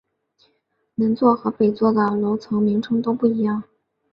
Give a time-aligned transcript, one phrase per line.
[0.95, 3.63] 南座和北座的楼层名称都不一样。